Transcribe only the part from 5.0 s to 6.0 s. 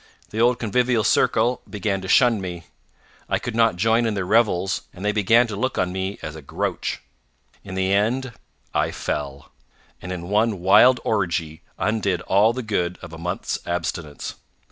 they began to look on